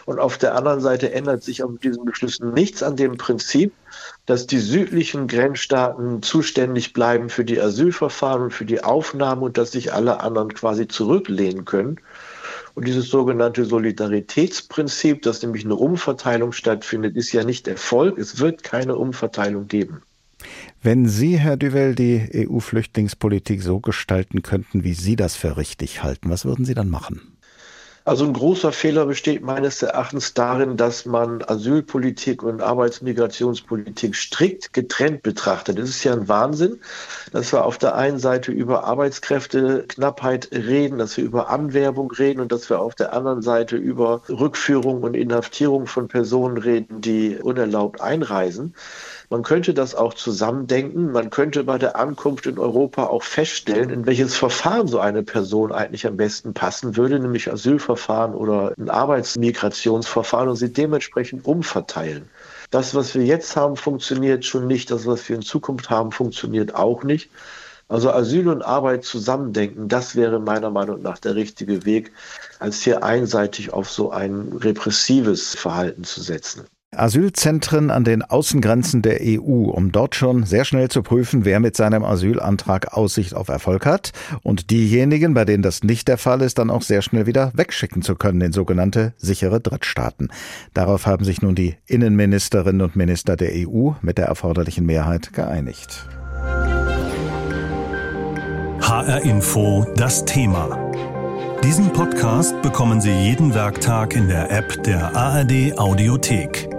Und 0.06 0.18
auf 0.18 0.38
der 0.38 0.54
anderen 0.54 0.80
Seite 0.80 1.12
ändert 1.12 1.42
sich 1.42 1.62
auch 1.62 1.70
mit 1.70 1.84
diesen 1.84 2.04
Beschlüssen 2.04 2.52
nichts 2.54 2.82
an 2.82 2.96
dem 2.96 3.16
Prinzip, 3.16 3.72
dass 4.26 4.46
die 4.46 4.58
südlichen 4.58 5.28
Grenzstaaten 5.28 6.22
zuständig 6.22 6.92
bleiben 6.92 7.30
für 7.30 7.44
die 7.44 7.60
Asylverfahren 7.60 8.42
und 8.42 8.50
für 8.52 8.64
die 8.64 8.82
Aufnahme 8.82 9.42
und 9.42 9.58
dass 9.58 9.72
sich 9.72 9.92
alle 9.92 10.20
anderen 10.20 10.52
quasi 10.52 10.88
zurücklehnen 10.88 11.64
können. 11.64 12.00
Und 12.74 12.86
dieses 12.86 13.08
sogenannte 13.08 13.64
Solidaritätsprinzip, 13.64 15.22
dass 15.22 15.42
nämlich 15.42 15.64
eine 15.64 15.74
Umverteilung 15.74 16.52
stattfindet, 16.52 17.16
ist 17.16 17.32
ja 17.32 17.44
nicht 17.44 17.66
Erfolg. 17.66 18.18
Es 18.18 18.38
wird 18.38 18.62
keine 18.62 18.96
Umverteilung 18.96 19.66
geben. 19.68 20.02
Wenn 20.82 21.08
Sie, 21.08 21.38
Herr 21.38 21.56
Duvel, 21.56 21.94
die 21.94 22.48
EU-Flüchtlingspolitik 22.48 23.62
so 23.62 23.80
gestalten 23.80 24.42
könnten, 24.42 24.84
wie 24.84 24.94
Sie 24.94 25.16
das 25.16 25.36
für 25.36 25.56
richtig 25.56 26.02
halten, 26.02 26.30
was 26.30 26.44
würden 26.44 26.64
Sie 26.64 26.74
dann 26.74 26.88
machen? 26.88 27.38
Also 28.08 28.24
ein 28.24 28.32
großer 28.32 28.72
Fehler 28.72 29.04
besteht 29.04 29.42
meines 29.42 29.82
Erachtens 29.82 30.32
darin, 30.32 30.78
dass 30.78 31.04
man 31.04 31.42
Asylpolitik 31.46 32.42
und 32.42 32.62
Arbeitsmigrationspolitik 32.62 34.16
strikt 34.16 34.72
getrennt 34.72 35.22
betrachtet. 35.22 35.78
Es 35.78 35.90
ist 35.90 36.04
ja 36.04 36.14
ein 36.14 36.26
Wahnsinn, 36.26 36.80
dass 37.32 37.52
wir 37.52 37.66
auf 37.66 37.76
der 37.76 37.96
einen 37.96 38.18
Seite 38.18 38.50
über 38.50 38.84
Arbeitskräfteknappheit 38.84 40.48
reden, 40.52 40.96
dass 40.96 41.18
wir 41.18 41.24
über 41.24 41.50
Anwerbung 41.50 42.10
reden 42.10 42.40
und 42.40 42.50
dass 42.50 42.70
wir 42.70 42.80
auf 42.80 42.94
der 42.94 43.12
anderen 43.12 43.42
Seite 43.42 43.76
über 43.76 44.22
Rückführung 44.30 45.02
und 45.02 45.14
Inhaftierung 45.14 45.86
von 45.86 46.08
Personen 46.08 46.56
reden, 46.56 47.02
die 47.02 47.36
unerlaubt 47.36 48.00
einreisen. 48.00 48.74
Man 49.30 49.42
könnte 49.42 49.74
das 49.74 49.94
auch 49.94 50.14
zusammendenken. 50.14 51.12
Man 51.12 51.28
könnte 51.28 51.64
bei 51.64 51.76
der 51.76 51.96
Ankunft 51.96 52.46
in 52.46 52.58
Europa 52.58 53.04
auch 53.04 53.22
feststellen, 53.22 53.90
in 53.90 54.06
welches 54.06 54.36
Verfahren 54.36 54.88
so 54.88 55.00
eine 55.00 55.22
Person 55.22 55.70
eigentlich 55.70 56.06
am 56.06 56.16
besten 56.16 56.54
passen 56.54 56.96
würde, 56.96 57.20
nämlich 57.20 57.52
Asylverfahren 57.52 58.34
oder 58.34 58.72
ein 58.78 58.88
Arbeitsmigrationsverfahren 58.88 60.48
und 60.48 60.56
sie 60.56 60.72
dementsprechend 60.72 61.44
umverteilen. 61.44 62.30
Das, 62.70 62.94
was 62.94 63.14
wir 63.14 63.24
jetzt 63.24 63.54
haben, 63.54 63.76
funktioniert 63.76 64.46
schon 64.46 64.66
nicht. 64.66 64.90
Das, 64.90 65.06
was 65.06 65.28
wir 65.28 65.36
in 65.36 65.42
Zukunft 65.42 65.90
haben, 65.90 66.10
funktioniert 66.10 66.74
auch 66.74 67.04
nicht. 67.04 67.30
Also 67.88 68.10
Asyl 68.10 68.48
und 68.48 68.62
Arbeit 68.62 69.04
zusammendenken, 69.04 69.88
das 69.88 70.14
wäre 70.14 70.40
meiner 70.40 70.70
Meinung 70.70 71.00
nach 71.00 71.18
der 71.18 71.34
richtige 71.34 71.86
Weg, 71.86 72.12
als 72.58 72.82
hier 72.82 73.02
einseitig 73.02 73.72
auf 73.72 73.90
so 73.90 74.10
ein 74.10 74.52
repressives 74.60 75.54
Verhalten 75.54 76.04
zu 76.04 76.20
setzen. 76.20 76.66
Asylzentren 76.96 77.90
an 77.90 78.04
den 78.04 78.22
Außengrenzen 78.22 79.02
der 79.02 79.20
EU, 79.20 79.70
um 79.70 79.92
dort 79.92 80.14
schon 80.14 80.44
sehr 80.44 80.64
schnell 80.64 80.88
zu 80.88 81.02
prüfen, 81.02 81.44
wer 81.44 81.60
mit 81.60 81.76
seinem 81.76 82.02
Asylantrag 82.02 82.94
Aussicht 82.94 83.34
auf 83.34 83.48
Erfolg 83.48 83.84
hat 83.84 84.12
und 84.42 84.70
diejenigen, 84.70 85.34
bei 85.34 85.44
denen 85.44 85.62
das 85.62 85.82
nicht 85.82 86.08
der 86.08 86.16
Fall 86.16 86.40
ist, 86.40 86.58
dann 86.58 86.70
auch 86.70 86.80
sehr 86.80 87.02
schnell 87.02 87.26
wieder 87.26 87.52
wegschicken 87.54 88.00
zu 88.00 88.16
können 88.16 88.40
in 88.40 88.52
sogenannte 88.52 89.12
sichere 89.18 89.60
Drittstaaten. 89.60 90.30
Darauf 90.72 91.06
haben 91.06 91.26
sich 91.26 91.42
nun 91.42 91.54
die 91.54 91.76
Innenministerinnen 91.86 92.80
und 92.80 92.96
Minister 92.96 93.36
der 93.36 93.50
EU 93.52 93.90
mit 94.00 94.16
der 94.16 94.26
erforderlichen 94.26 94.86
Mehrheit 94.86 95.34
geeinigt. 95.34 96.08
HR 98.80 99.22
Info 99.24 99.86
das 99.96 100.24
Thema. 100.24 100.90
Diesen 101.62 101.92
Podcast 101.92 102.60
bekommen 102.62 103.02
Sie 103.02 103.12
jeden 103.12 103.52
Werktag 103.52 104.16
in 104.16 104.28
der 104.28 104.50
App 104.50 104.82
der 104.84 105.14
ARD 105.14 105.76
Audiothek. 105.76 106.77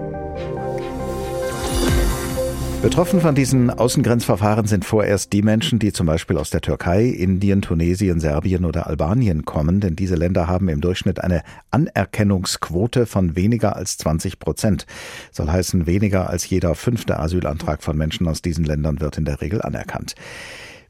Betroffen 2.81 3.19
von 3.19 3.35
diesen 3.35 3.69
Außengrenzverfahren 3.69 4.65
sind 4.65 4.85
vorerst 4.85 5.33
die 5.33 5.41
Menschen, 5.41 5.79
die 5.79 5.91
zum 5.91 6.07
Beispiel 6.07 6.37
aus 6.37 6.49
der 6.49 6.61
Türkei, 6.61 7.07
Indien, 7.07 7.61
Tunesien, 7.61 8.21
Serbien 8.21 8.63
oder 8.63 8.87
Albanien 8.87 9.43
kommen, 9.43 9.81
denn 9.81 9.97
diese 9.97 10.15
Länder 10.15 10.47
haben 10.47 10.69
im 10.69 10.79
Durchschnitt 10.79 11.21
eine 11.21 11.43
Anerkennungsquote 11.71 13.05
von 13.05 13.35
weniger 13.35 13.75
als 13.75 13.97
20 13.97 14.39
Prozent. 14.39 14.85
Soll 15.33 15.49
heißen, 15.49 15.87
weniger 15.87 16.29
als 16.29 16.49
jeder 16.49 16.73
fünfte 16.73 17.19
Asylantrag 17.19 17.83
von 17.83 17.97
Menschen 17.97 18.29
aus 18.29 18.41
diesen 18.41 18.63
Ländern 18.63 19.01
wird 19.01 19.17
in 19.17 19.25
der 19.25 19.41
Regel 19.41 19.61
anerkannt. 19.61 20.15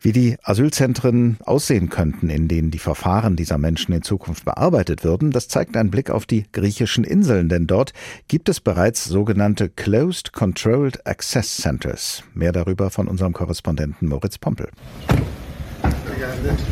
Wie 0.01 0.13
die 0.13 0.37
Asylzentren 0.43 1.37
aussehen 1.43 1.89
könnten, 1.89 2.29
in 2.29 2.47
denen 2.47 2.71
die 2.71 2.79
Verfahren 2.79 3.35
dieser 3.35 3.57
Menschen 3.57 3.93
in 3.93 4.01
Zukunft 4.01 4.45
bearbeitet 4.45 5.03
würden, 5.03 5.31
das 5.31 5.49
zeigt 5.49 5.75
ein 5.75 5.91
Blick 5.91 6.09
auf 6.09 6.25
die 6.25 6.45
griechischen 6.51 7.03
Inseln, 7.03 7.49
denn 7.49 7.67
dort 7.67 7.91
gibt 8.29 8.47
es 8.47 8.61
bereits 8.61 9.03
sogenannte 9.03 9.67
Closed 9.67 10.31
Controlled 10.31 11.05
Access 11.05 11.57
Centers. 11.57 12.23
Mehr 12.33 12.53
darüber 12.53 12.91
von 12.91 13.09
unserem 13.09 13.33
Korrespondenten 13.33 14.07
Moritz 14.07 14.37
Pompel. 14.37 14.69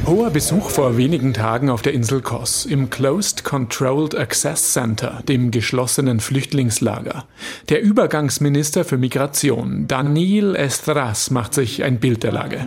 Hoher 0.06 0.30
Besuch 0.30 0.70
vor 0.70 0.98
wenigen 0.98 1.34
Tagen 1.34 1.70
auf 1.70 1.82
der 1.82 1.94
Insel 1.94 2.22
Kos 2.22 2.66
im 2.66 2.90
Closed 2.90 3.44
Controlled 3.44 4.16
Access 4.16 4.74
Center, 4.74 5.22
dem 5.28 5.52
geschlossenen 5.52 6.20
Flüchtlingslager. 6.20 7.26
Der 7.70 7.82
Übergangsminister 7.82 8.84
für 8.84 8.98
Migration, 8.98 9.88
Daniel 9.88 10.56
Estras, 10.56 11.32
macht 11.32 11.54
sich 11.54 11.84
ein 11.84 12.00
Bild 12.00 12.24
der 12.24 12.34
Lage. 12.34 12.66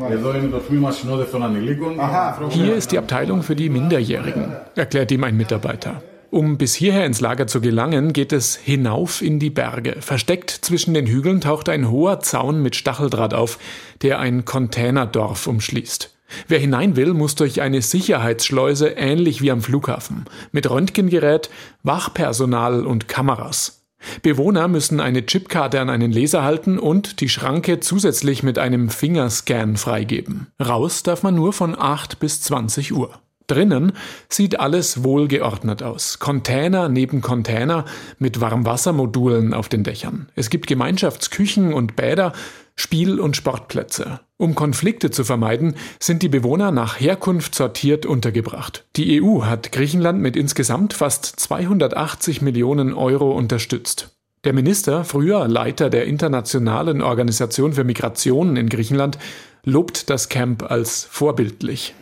Hier 2.50 2.75
ist 2.75 2.92
die 2.92 2.99
Abteilung 2.99 3.42
für 3.42 3.56
die 3.56 3.68
Minderjährigen, 3.68 4.56
erklärt 4.75 5.12
ihm 5.12 5.25
ein 5.25 5.37
Mitarbeiter. 5.37 6.02
Um 6.30 6.58
bis 6.58 6.75
hierher 6.75 7.04
ins 7.06 7.20
Lager 7.20 7.46
zu 7.49 7.60
gelangen, 7.60 8.12
geht 8.12 8.32
es 8.32 8.56
hinauf 8.56 9.20
in 9.20 9.38
die 9.38 9.50
Berge. 9.50 9.96
Versteckt 10.00 10.50
zwischen 10.50 10.94
den 10.94 11.06
Hügeln 11.06 11.40
taucht 11.40 11.68
ein 11.68 11.90
hoher 11.90 12.20
Zaun 12.20 12.62
mit 12.62 12.76
Stacheldraht 12.76 13.34
auf, 13.34 13.58
der 14.02 14.20
ein 14.20 14.44
Containerdorf 14.44 15.49
umschließt. 15.49 16.14
Wer 16.49 16.58
hinein 16.58 16.96
will, 16.96 17.14
muss 17.14 17.34
durch 17.34 17.60
eine 17.60 17.82
Sicherheitsschleuse 17.82 18.88
ähnlich 18.88 19.42
wie 19.42 19.50
am 19.50 19.62
Flughafen, 19.62 20.25
mit 20.52 20.68
Röntgengerät, 20.68 21.50
Wachpersonal 21.82 22.87
und 22.87 23.08
Kameras. 23.08 23.80
Bewohner 24.22 24.68
müssen 24.68 25.00
eine 25.00 25.26
Chipkarte 25.26 25.80
an 25.80 25.90
einen 25.90 26.10
Laser 26.10 26.42
halten 26.42 26.78
und 26.78 27.20
die 27.20 27.28
Schranke 27.28 27.80
zusätzlich 27.80 28.42
mit 28.42 28.58
einem 28.58 28.88
Fingerscan 28.88 29.76
freigeben. 29.76 30.46
Raus 30.60 31.02
darf 31.02 31.22
man 31.22 31.34
nur 31.34 31.52
von 31.52 31.78
8 31.78 32.18
bis 32.18 32.40
20 32.42 32.92
Uhr. 32.92 33.20
Drinnen 33.50 33.92
sieht 34.28 34.61
alles 34.61 35.02
wohlgeordnet 35.02 35.83
aus. 35.83 36.21
Container 36.21 36.88
neben 36.88 37.21
Container 37.21 37.85
mit 38.19 38.40
Warmwassermodulen 38.40 39.52
auf 39.52 39.69
den 39.69 39.83
Dächern. 39.83 40.28
Es 40.37 40.50
gibt 40.50 40.69
Gemeinschaftsküchen 40.69 41.73
und 41.73 41.97
Bäder, 41.97 42.33
Spiel- 42.76 43.19
und 43.19 43.37
Sportplätze. 43.37 44.21
Um 44.37 44.54
Konflikte 44.54 45.11
zu 45.11 45.25
vermeiden, 45.25 45.75
sind 45.99 46.23
die 46.23 46.28
Bewohner 46.28 46.71
nach 46.71 46.99
Herkunft 46.99 47.54
sortiert 47.54 48.07
untergebracht. 48.07 48.87
Die 48.97 49.21
EU 49.21 49.42
hat 49.42 49.73
Griechenland 49.73 50.21
mit 50.21 50.37
insgesamt 50.37 50.95
fast 50.95 51.26
280 51.26 52.40
Millionen 52.40 52.95
Euro 52.95 53.33
unterstützt. 53.33 54.16
Der 54.45 54.54
Minister, 54.54 55.04
früher 55.04 55.47
Leiter 55.49 55.90
der 55.90 56.07
Internationalen 56.07 57.02
Organisation 57.02 57.75
für 57.75 57.85
Migration 57.85 58.57
in 58.57 58.71
Griechenland, 58.71 59.19
lobt 59.64 60.11
das 60.11 60.29
Camp 60.29 60.71
als 60.71 61.07
vorbildlich. 61.11 61.95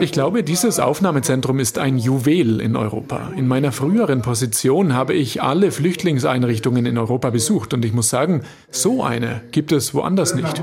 Ich 0.00 0.12
glaube, 0.12 0.42
dieses 0.42 0.80
Aufnahmezentrum 0.80 1.58
ist 1.60 1.78
ein 1.78 1.98
Juwel 1.98 2.60
in 2.60 2.76
Europa. 2.76 3.32
In 3.36 3.46
meiner 3.46 3.72
früheren 3.72 4.22
Position 4.22 4.94
habe 4.94 5.14
ich 5.14 5.42
alle 5.42 5.70
Flüchtlingseinrichtungen 5.70 6.86
in 6.86 6.98
Europa 6.98 7.30
besucht 7.30 7.74
und 7.74 7.84
ich 7.84 7.92
muss 7.92 8.08
sagen, 8.08 8.42
so 8.70 9.02
eine 9.02 9.42
gibt 9.52 9.72
es 9.72 9.94
woanders 9.94 10.34
nicht. 10.34 10.62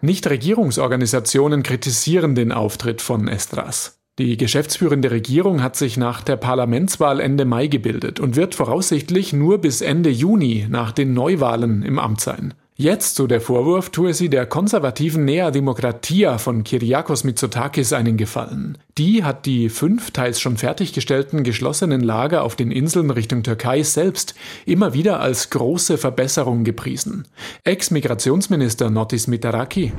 Nichtregierungsorganisationen 0.00 1.62
kritisieren 1.62 2.34
den 2.34 2.52
Auftritt 2.52 3.02
von 3.02 3.26
Estras. 3.26 3.98
Die 4.18 4.36
geschäftsführende 4.36 5.12
Regierung 5.12 5.62
hat 5.62 5.76
sich 5.76 5.96
nach 5.96 6.22
der 6.22 6.36
Parlamentswahl 6.36 7.20
Ende 7.20 7.44
Mai 7.44 7.68
gebildet 7.68 8.18
und 8.18 8.34
wird 8.34 8.56
voraussichtlich 8.56 9.32
nur 9.32 9.58
bis 9.58 9.80
Ende 9.80 10.10
Juni 10.10 10.66
nach 10.68 10.90
den 10.90 11.14
Neuwahlen 11.14 11.84
im 11.84 12.00
Amt 12.00 12.20
sein. 12.20 12.54
Jetzt, 12.80 13.16
so 13.16 13.26
der 13.26 13.40
Vorwurf, 13.40 13.90
tue 13.90 14.14
sie 14.14 14.30
der 14.30 14.46
konservativen 14.46 15.24
Nea 15.24 15.50
Demokratia 15.50 16.38
von 16.38 16.62
Kyriakos 16.62 17.24
Mitsotakis 17.24 17.92
einen 17.92 18.16
Gefallen. 18.16 18.78
Die 18.98 19.22
hat 19.22 19.46
die 19.46 19.68
fünf 19.68 20.10
teils 20.10 20.40
schon 20.40 20.56
fertiggestellten 20.56 21.44
geschlossenen 21.44 22.00
Lager 22.00 22.42
auf 22.42 22.56
den 22.56 22.72
Inseln 22.72 23.10
Richtung 23.10 23.44
Türkei 23.44 23.84
selbst 23.84 24.34
immer 24.66 24.92
wieder 24.92 25.20
als 25.20 25.50
große 25.50 25.98
Verbesserung 25.98 26.64
gepriesen. 26.64 27.24
Ex-Migrationsminister 27.62 28.90
Notis 28.90 29.28
Mitaraki. 29.28 29.92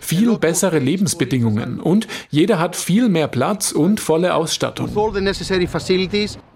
Viel 0.00 0.38
bessere 0.38 0.80
Lebensbedingungen 0.80 1.78
und 1.78 2.08
jeder 2.30 2.58
hat 2.58 2.74
viel 2.74 3.08
mehr 3.08 3.28
Platz 3.28 3.70
und 3.70 4.00
volle 4.00 4.34
Ausstattung. 4.34 4.88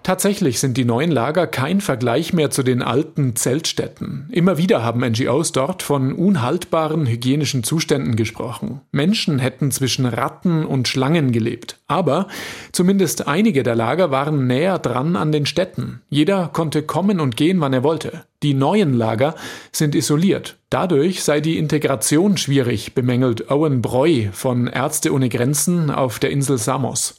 Tatsächlich 0.03 0.59
sind 0.59 0.77
die 0.77 0.85
neuen 0.85 1.09
Lager 1.09 1.47
kein 1.47 1.81
Vergleich 1.81 2.31
mehr 2.31 2.51
zu 2.51 2.61
den 2.61 2.83
alten 2.83 3.35
Zeltstätten. 3.35 4.29
Immer 4.31 4.59
wieder 4.59 4.83
haben 4.83 4.99
NGOs 4.99 5.51
dort 5.51 5.81
von 5.81 6.13
unhaltbaren 6.13 7.07
hygienischen 7.07 7.63
Zuständen 7.63 8.15
gesprochen. 8.15 8.81
Menschen 8.91 9.39
hätten 9.39 9.71
zwischen 9.71 10.05
Ratten 10.05 10.64
und 10.65 10.87
Schlangen 10.87 11.31
gelebt. 11.31 11.79
Aber 11.87 12.27
zumindest 12.71 13.27
einige 13.27 13.63
der 13.63 13.75
Lager 13.75 14.11
waren 14.11 14.47
näher 14.47 14.79
dran 14.79 15.15
an 15.15 15.31
den 15.31 15.45
Städten. 15.45 16.01
Jeder 16.09 16.49
konnte 16.51 16.81
kommen 16.83 17.19
und 17.19 17.37
gehen, 17.37 17.61
wann 17.61 17.73
er 17.73 17.83
wollte. 17.83 18.23
Die 18.43 18.53
neuen 18.53 18.93
Lager 18.93 19.33
sind 19.71 19.95
isoliert. 19.95 20.57
Dadurch 20.69 21.23
sei 21.23 21.39
die 21.39 21.57
Integration 21.57 22.37
schwierig, 22.37 22.93
bemängelt 22.93 23.49
Owen 23.49 23.81
Breu 23.81 24.27
von 24.33 24.67
Ärzte 24.67 25.13
ohne 25.13 25.29
Grenzen 25.29 25.89
auf 25.89 26.19
der 26.19 26.31
Insel 26.31 26.57
Samos. 26.57 27.17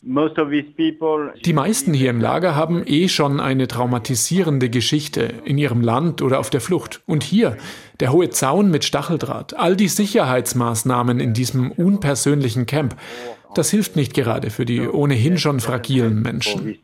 Die 1.44 1.52
meisten 1.52 1.94
hier 1.94 2.10
im 2.10 2.20
Lager 2.20 2.54
haben 2.54 2.82
eh 2.86 3.08
schon 3.08 3.40
eine 3.40 3.66
traumatisierende 3.66 4.68
Geschichte 4.68 5.32
in 5.44 5.58
ihrem 5.58 5.80
Land 5.80 6.22
oder 6.22 6.38
auf 6.38 6.50
der 6.50 6.60
Flucht. 6.60 7.00
Und 7.06 7.24
hier 7.24 7.56
der 7.98 8.12
hohe 8.12 8.30
Zaun 8.30 8.70
mit 8.70 8.84
Stacheldraht, 8.84 9.54
all 9.54 9.74
die 9.74 9.88
Sicherheitsmaßnahmen 9.88 11.18
in 11.18 11.32
diesem 11.32 11.72
unpersönlichen 11.72 12.66
Camp. 12.66 12.94
Das 13.56 13.70
hilft 13.70 13.96
nicht 13.96 14.12
gerade 14.12 14.50
für 14.50 14.66
die 14.66 14.86
ohnehin 14.86 15.38
schon 15.38 15.60
fragilen 15.60 16.20
Menschen. 16.20 16.76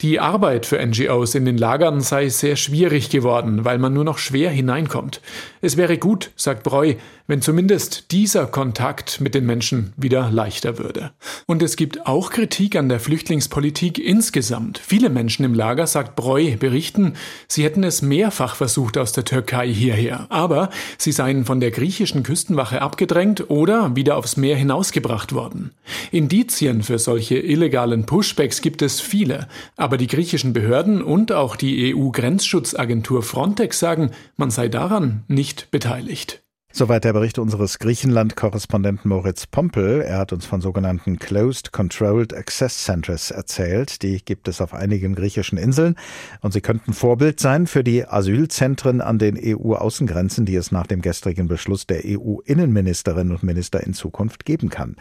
Die 0.00 0.18
Arbeit 0.18 0.66
für 0.66 0.84
NGOs 0.84 1.36
in 1.36 1.44
den 1.44 1.56
Lagern 1.56 2.00
sei 2.00 2.28
sehr 2.28 2.56
schwierig 2.56 3.10
geworden, 3.10 3.64
weil 3.64 3.78
man 3.78 3.92
nur 3.92 4.02
noch 4.02 4.18
schwer 4.18 4.50
hineinkommt. 4.50 5.20
Es 5.60 5.76
wäre 5.76 5.98
gut, 5.98 6.32
sagt 6.34 6.64
Breu, 6.64 6.94
wenn 7.26 7.40
zumindest 7.40 8.10
dieser 8.10 8.46
Kontakt 8.46 9.20
mit 9.20 9.34
den 9.34 9.46
Menschen 9.46 9.94
wieder 9.96 10.30
leichter 10.30 10.78
würde. 10.78 11.12
Und 11.46 11.62
es 11.62 11.76
gibt 11.76 12.06
auch 12.06 12.30
Kritik 12.30 12.76
an 12.76 12.90
der 12.90 13.00
Flüchtlingspolitik 13.00 13.98
insgesamt. 13.98 14.78
Viele 14.78 15.08
Menschen 15.08 15.44
im 15.44 15.54
Lager, 15.54 15.86
sagt 15.86 16.16
Breu, 16.16 16.56
berichten, 16.58 17.14
sie 17.48 17.64
hätten 17.64 17.82
es 17.82 18.02
mehrfach 18.02 18.56
versucht 18.56 18.98
aus 18.98 19.12
der 19.12 19.24
Türkei 19.24 19.68
hierher, 19.68 20.26
aber 20.28 20.68
sie 20.98 21.12
seien 21.12 21.46
von 21.46 21.60
der 21.60 21.70
griechischen 21.70 22.24
Küstenwache 22.24 22.82
abgedrängt 22.82 23.48
oder 23.48 23.96
wieder 23.96 24.16
aufs 24.16 24.36
Meer 24.36 24.56
hinausgebracht 24.56 25.32
worden. 25.32 25.70
Indizien 26.10 26.82
für 26.82 26.98
solche 26.98 27.38
illegalen 27.38 28.04
Pushbacks 28.04 28.60
gibt 28.60 28.82
es 28.82 29.00
viele, 29.00 29.48
Aber 29.84 29.98
die 29.98 30.06
griechischen 30.06 30.54
Behörden 30.54 31.02
und 31.02 31.30
auch 31.30 31.56
die 31.56 31.94
EU-Grenzschutzagentur 31.94 33.22
Frontex 33.22 33.78
sagen, 33.78 34.12
man 34.38 34.50
sei 34.50 34.68
daran 34.68 35.24
nicht 35.28 35.70
beteiligt. 35.70 36.42
Soweit 36.76 37.04
der 37.04 37.12
Bericht 37.12 37.38
unseres 37.38 37.78
Griechenland-Korrespondenten 37.78 39.08
Moritz 39.08 39.46
Pompel. 39.46 40.00
Er 40.00 40.18
hat 40.18 40.32
uns 40.32 40.44
von 40.44 40.60
sogenannten 40.60 41.20
Closed 41.20 41.70
Controlled 41.70 42.34
Access 42.34 42.82
Centers 42.82 43.30
erzählt. 43.30 44.02
Die 44.02 44.24
gibt 44.24 44.48
es 44.48 44.60
auf 44.60 44.74
einigen 44.74 45.14
griechischen 45.14 45.56
Inseln 45.56 45.94
und 46.40 46.52
sie 46.52 46.60
könnten 46.60 46.92
Vorbild 46.92 47.38
sein 47.38 47.68
für 47.68 47.84
die 47.84 48.04
Asylzentren 48.04 49.00
an 49.00 49.20
den 49.20 49.38
EU-Außengrenzen, 49.40 50.46
die 50.46 50.56
es 50.56 50.72
nach 50.72 50.88
dem 50.88 51.00
gestrigen 51.00 51.46
Beschluss 51.46 51.86
der 51.86 52.02
EU-Innenministerinnen 52.04 53.32
und 53.32 53.44
Minister 53.44 53.80
in 53.84 53.94
Zukunft 53.94 54.44
geben 54.44 54.68
kann. 54.68 54.96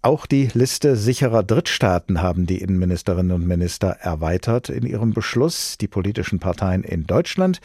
Auch 0.00 0.24
die 0.24 0.48
Liste 0.54 0.96
sicherer 0.96 1.42
Drittstaaten 1.42 2.22
haben 2.22 2.46
die 2.46 2.62
Innenministerinnen 2.62 3.32
und 3.32 3.46
Minister 3.46 3.90
erweitert 4.00 4.70
in 4.70 4.86
ihrem 4.86 5.12
Beschluss. 5.12 5.76
Die 5.76 5.88
politischen 5.88 6.38
Parteien 6.38 6.82
in 6.82 7.06
Deutschland 7.06 7.60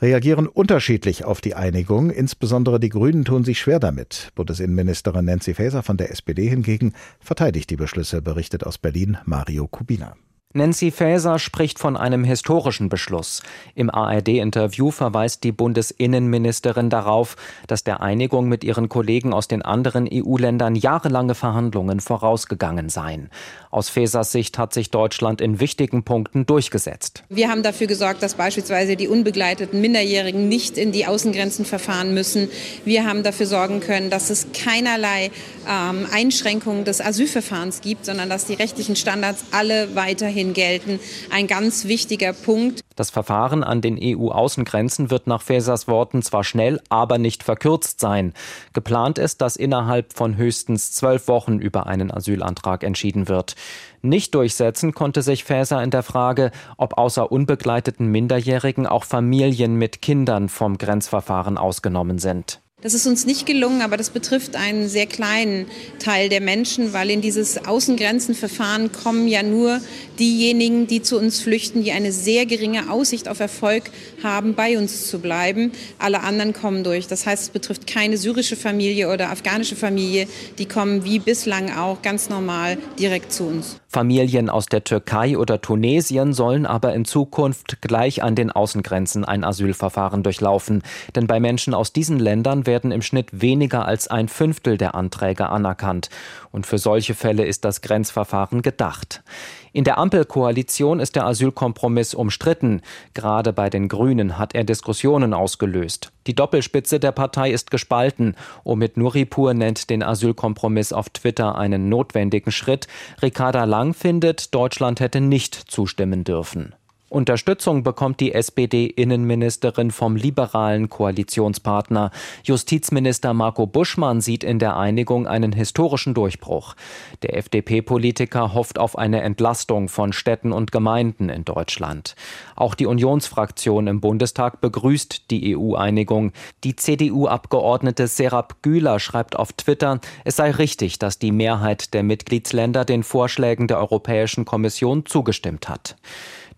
reagieren 0.00 0.46
unterschiedlich 0.46 1.24
auf 1.24 1.40
die 1.40 1.54
Einigung. 1.54 2.10
Insbesondere 2.10 2.80
die 2.80 2.88
Grünen 2.88 3.24
tun 3.24 3.44
sich 3.44 3.58
schwer 3.60 3.80
damit. 3.80 4.30
Bundesinnenministerin 4.34 5.24
Nancy 5.24 5.54
Faeser 5.54 5.82
von 5.82 5.96
der 5.96 6.10
SPD 6.10 6.48
hingegen 6.48 6.94
verteidigt 7.20 7.70
die 7.70 7.76
Beschlüsse, 7.76 8.22
berichtet 8.22 8.64
aus 8.64 8.78
Berlin 8.78 9.18
Mario 9.24 9.68
Kubina. 9.68 10.16
Nancy 10.52 10.90
Faeser 10.90 11.38
spricht 11.38 11.78
von 11.78 11.96
einem 11.96 12.24
historischen 12.24 12.88
Beschluss. 12.88 13.40
Im 13.76 13.88
ARD-Interview 13.88 14.90
verweist 14.90 15.44
die 15.44 15.52
Bundesinnenministerin 15.52 16.90
darauf, 16.90 17.36
dass 17.68 17.84
der 17.84 18.00
Einigung 18.00 18.48
mit 18.48 18.64
ihren 18.64 18.88
Kollegen 18.88 19.32
aus 19.32 19.46
den 19.46 19.62
anderen 19.62 20.08
EU-Ländern 20.12 20.74
jahrelange 20.74 21.36
Verhandlungen 21.36 22.00
vorausgegangen 22.00 22.88
seien. 22.88 23.30
Aus 23.70 23.90
Faesers 23.90 24.32
Sicht 24.32 24.58
hat 24.58 24.74
sich 24.74 24.90
Deutschland 24.90 25.40
in 25.40 25.60
wichtigen 25.60 26.02
Punkten 26.02 26.46
durchgesetzt. 26.46 27.22
Wir 27.28 27.48
haben 27.48 27.62
dafür 27.62 27.86
gesorgt, 27.86 28.20
dass 28.20 28.34
beispielsweise 28.34 28.96
die 28.96 29.06
unbegleiteten 29.06 29.80
Minderjährigen 29.80 30.48
nicht 30.48 30.76
in 30.78 30.90
die 30.90 31.06
Außengrenzen 31.06 31.64
verfahren 31.64 32.12
müssen. 32.12 32.48
Wir 32.84 33.06
haben 33.06 33.22
dafür 33.22 33.46
sorgen 33.46 33.78
können, 33.78 34.10
dass 34.10 34.30
es 34.30 34.48
keinerlei 34.52 35.30
ähm, 35.68 36.08
Einschränkungen 36.12 36.84
des 36.84 37.00
Asylverfahrens 37.00 37.82
gibt, 37.82 38.04
sondern 38.04 38.28
dass 38.28 38.46
die 38.46 38.54
rechtlichen 38.54 38.96
Standards 38.96 39.44
alle 39.52 39.94
weiterhin 39.94 40.39
weiterhin 40.40 40.54
gelten. 40.54 41.00
Ein 41.30 41.46
ganz 41.46 41.84
wichtiger 41.84 42.32
Punkt. 42.32 42.80
Das 42.96 43.10
Verfahren 43.10 43.62
an 43.64 43.80
den 43.80 43.98
EU-Außengrenzen 44.00 45.10
wird 45.10 45.26
nach 45.26 45.42
Faesers 45.42 45.88
Worten 45.88 46.22
zwar 46.22 46.44
schnell, 46.44 46.80
aber 46.88 47.18
nicht 47.18 47.42
verkürzt 47.42 48.00
sein. 48.00 48.34
Geplant 48.72 49.18
ist, 49.18 49.40
dass 49.40 49.56
innerhalb 49.56 50.12
von 50.12 50.36
höchstens 50.36 50.92
zwölf 50.92 51.28
Wochen 51.28 51.58
über 51.58 51.86
einen 51.86 52.10
Asylantrag 52.10 52.84
entschieden 52.84 53.28
wird. 53.28 53.54
Nicht 54.02 54.34
durchsetzen 54.34 54.92
konnte 54.92 55.22
sich 55.22 55.44
Faeser 55.44 55.82
in 55.82 55.90
der 55.90 56.02
Frage, 56.02 56.50
ob 56.76 56.98
außer 56.98 57.30
unbegleiteten 57.30 58.06
Minderjährigen 58.06 58.86
auch 58.86 59.04
Familien 59.04 59.76
mit 59.76 60.02
Kindern 60.02 60.48
vom 60.48 60.78
Grenzverfahren 60.78 61.58
ausgenommen 61.58 62.18
sind. 62.18 62.60
Das 62.82 62.94
ist 62.94 63.06
uns 63.06 63.26
nicht 63.26 63.44
gelungen, 63.44 63.82
aber 63.82 63.98
das 63.98 64.08
betrifft 64.08 64.56
einen 64.56 64.88
sehr 64.88 65.06
kleinen 65.06 65.66
Teil 65.98 66.30
der 66.30 66.40
Menschen, 66.40 66.94
weil 66.94 67.10
in 67.10 67.20
dieses 67.20 67.66
Außengrenzenverfahren 67.66 68.90
kommen 68.90 69.28
ja 69.28 69.42
nur 69.42 69.80
diejenigen, 70.18 70.86
die 70.86 71.02
zu 71.02 71.18
uns 71.18 71.40
flüchten, 71.40 71.84
die 71.84 71.92
eine 71.92 72.10
sehr 72.10 72.46
geringe 72.46 72.90
Aussicht 72.90 73.28
auf 73.28 73.38
Erfolg 73.38 73.90
haben, 74.22 74.54
bei 74.54 74.78
uns 74.78 75.08
zu 75.08 75.18
bleiben. 75.18 75.72
Alle 75.98 76.20
anderen 76.20 76.54
kommen 76.54 76.82
durch. 76.82 77.06
Das 77.06 77.26
heißt, 77.26 77.42
es 77.42 77.48
betrifft 77.50 77.86
keine 77.86 78.16
syrische 78.16 78.56
Familie 78.56 79.12
oder 79.12 79.30
afghanische 79.30 79.76
Familie. 79.76 80.26
Die 80.58 80.66
kommen 80.66 81.04
wie 81.04 81.18
bislang 81.18 81.76
auch 81.76 82.00
ganz 82.00 82.30
normal 82.30 82.78
direkt 82.98 83.30
zu 83.30 83.44
uns. 83.44 83.76
Familien 83.92 84.48
aus 84.50 84.66
der 84.66 84.84
Türkei 84.84 85.36
oder 85.36 85.60
Tunesien 85.60 86.32
sollen 86.32 86.64
aber 86.64 86.94
in 86.94 87.04
Zukunft 87.04 87.82
gleich 87.82 88.22
an 88.22 88.36
den 88.36 88.52
Außengrenzen 88.52 89.24
ein 89.24 89.42
Asylverfahren 89.42 90.22
durchlaufen. 90.22 90.84
Denn 91.16 91.26
bei 91.26 91.40
Menschen 91.40 91.74
aus 91.74 91.92
diesen 91.92 92.20
Ländern 92.20 92.66
werden 92.66 92.92
im 92.92 93.02
Schnitt 93.02 93.28
weniger 93.32 93.86
als 93.86 94.06
ein 94.06 94.28
Fünftel 94.28 94.78
der 94.78 94.94
Anträge 94.94 95.48
anerkannt. 95.48 96.08
Und 96.52 96.66
für 96.66 96.78
solche 96.78 97.14
Fälle 97.14 97.44
ist 97.44 97.64
das 97.64 97.80
Grenzverfahren 97.80 98.62
gedacht. 98.62 99.24
In 99.72 99.84
der 99.84 99.98
Ampelkoalition 99.98 100.98
ist 100.98 101.14
der 101.14 101.26
Asylkompromiss 101.26 102.14
umstritten. 102.14 102.82
Gerade 103.14 103.52
bei 103.52 103.70
den 103.70 103.88
Grünen 103.88 104.36
hat 104.36 104.54
er 104.54 104.64
Diskussionen 104.64 105.32
ausgelöst. 105.32 106.12
Die 106.26 106.34
Doppelspitze 106.34 106.98
der 106.98 107.12
Partei 107.12 107.52
ist 107.52 107.70
gespalten. 107.70 108.34
Omid 108.64 108.96
Nuripur 108.96 109.54
nennt 109.54 109.88
den 109.88 110.02
Asylkompromiss 110.02 110.92
auf 110.92 111.10
Twitter 111.10 111.56
einen 111.56 111.88
notwendigen 111.88 112.50
Schritt. 112.50 112.88
Ricarda 113.22 113.64
Lang 113.64 113.94
findet, 113.94 114.54
Deutschland 114.54 114.98
hätte 114.98 115.20
nicht 115.20 115.54
zustimmen 115.54 116.24
dürfen. 116.24 116.74
Unterstützung 117.10 117.82
bekommt 117.82 118.20
die 118.20 118.32
SPD-Innenministerin 118.32 119.90
vom 119.90 120.14
liberalen 120.14 120.88
Koalitionspartner. 120.88 122.12
Justizminister 122.44 123.34
Marco 123.34 123.66
Buschmann 123.66 124.20
sieht 124.20 124.44
in 124.44 124.60
der 124.60 124.76
Einigung 124.76 125.26
einen 125.26 125.52
historischen 125.52 126.14
Durchbruch. 126.14 126.76
Der 127.22 127.36
FDP-Politiker 127.36 128.54
hofft 128.54 128.78
auf 128.78 128.96
eine 128.96 129.22
Entlastung 129.22 129.88
von 129.88 130.12
Städten 130.12 130.52
und 130.52 130.70
Gemeinden 130.70 131.30
in 131.30 131.44
Deutschland. 131.44 132.14
Auch 132.54 132.76
die 132.76 132.86
Unionsfraktion 132.86 133.88
im 133.88 134.00
Bundestag 134.00 134.60
begrüßt 134.60 135.32
die 135.32 135.56
EU-Einigung. 135.56 136.30
Die 136.62 136.76
CDU-Abgeordnete 136.76 138.06
Serap 138.06 138.62
Güler 138.62 139.00
schreibt 139.00 139.34
auf 139.34 139.52
Twitter, 139.52 139.98
es 140.24 140.36
sei 140.36 140.52
richtig, 140.52 141.00
dass 141.00 141.18
die 141.18 141.32
Mehrheit 141.32 141.92
der 141.92 142.04
Mitgliedsländer 142.04 142.84
den 142.84 143.02
Vorschlägen 143.02 143.66
der 143.66 143.78
Europäischen 143.78 144.44
Kommission 144.44 145.06
zugestimmt 145.06 145.68
hat. 145.68 145.96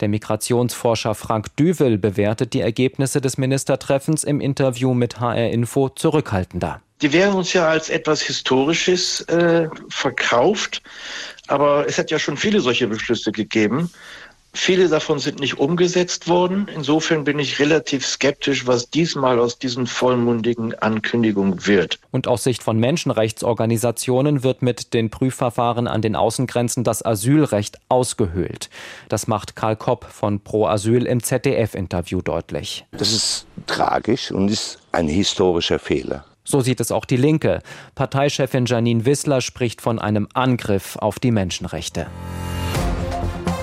Der 0.01 0.09
Migrationsforscher 0.09 1.15
Frank 1.15 1.57
Düvel 1.57 1.99
bewertet 1.99 2.55
die 2.55 2.61
Ergebnisse 2.61 3.21
des 3.21 3.39
Ministertreffens 3.39 4.25
im 4.25 4.41
Interview 4.41 4.95
mit 4.95 5.21
HR 5.21 5.51
Info 5.51 5.89
zurückhaltender. 5.89 6.81
Die 7.03 7.13
werden 7.13 7.35
uns 7.35 7.53
ja 7.53 7.69
als 7.69 7.91
etwas 7.91 8.23
Historisches 8.23 9.23
äh, 9.23 9.69
verkauft, 9.89 10.83
aber 11.49 11.85
es 11.89 11.99
hat 11.99 12.13
ja 12.13 12.19
schon 12.19 12.37
viele 12.37 12.61
solche 12.61 12.87
Beschlüsse 12.87 13.33
gegeben. 13.33 13.91
Viele 14.55 14.89
davon 14.89 15.19
sind 15.19 15.41
nicht 15.41 15.59
umgesetzt 15.59 16.29
worden. 16.29 16.69
Insofern 16.75 17.25
bin 17.25 17.39
ich 17.39 17.59
relativ 17.59 18.07
skeptisch, 18.07 18.67
was 18.67 18.91
diesmal 18.91 19.41
aus 19.41 19.59
diesen 19.59 19.87
vollmundigen 19.87 20.75
Ankündigungen 20.75 21.67
wird. 21.67 21.99
Und 22.11 22.29
aus 22.29 22.45
Sicht 22.45 22.63
von 22.63 22.79
Menschenrechtsorganisationen 22.79 24.43
wird 24.43 24.61
mit 24.61 24.93
den 24.93 25.09
Prüfverfahren 25.09 25.89
an 25.89 26.03
den 26.03 26.17
Außengrenzen 26.17 26.85
das 26.85 27.05
Asylrecht 27.05 27.79
ausgehöhlt. 27.89 28.69
Das 29.09 29.27
macht 29.27 29.57
Karl 29.57 29.77
Kopp 29.77 30.05
von 30.05 30.41
Pro 30.41 30.67
Asyl 30.67 31.07
im 31.07 31.23
ZDF-Interview 31.23 32.21
deutlich. 32.21 32.85
Das 32.93 33.11
ist 33.11 33.47
tragisch 33.67 34.31
und 34.31 34.51
ist 34.51 34.79
ein 34.93 35.09
historischer 35.09 35.79
Fehler. 35.79 36.27
So 36.45 36.61
sieht 36.61 36.81
es 36.81 36.93
auch 36.93 37.07
die 37.07 37.17
Linke. 37.17 37.63
Parteichefin 37.95 38.67
Janine 38.67 39.07
Wissler 39.07 39.41
spricht 39.41 39.81
von 39.81 39.99
einem 39.99 40.29
Angriff 40.35 40.97
auf 40.97 41.19
die 41.19 41.31
Menschenrechte. 41.31 42.09